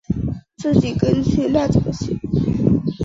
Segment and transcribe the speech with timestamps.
[0.57, 2.19] 自己跟去那怎么行